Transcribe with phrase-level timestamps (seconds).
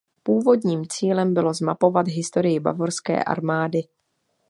[0.23, 3.81] Původním cílem bylo zmapovat historii bavorské armády.